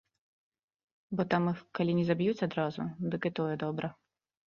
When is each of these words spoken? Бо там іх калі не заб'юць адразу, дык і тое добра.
Бо 1.19 1.27
там 1.35 1.43
іх 1.53 1.61
калі 1.81 1.91
не 2.01 2.07
заб'юць 2.09 2.37
адразу, 2.51 2.81
дык 3.13 3.21
і 3.33 3.37
тое 3.39 3.55
добра. 3.69 3.97